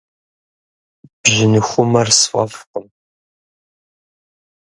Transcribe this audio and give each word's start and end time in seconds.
Бжьыныхумэр 1.21 2.07
сфӏэфӏкъым. 2.17 2.87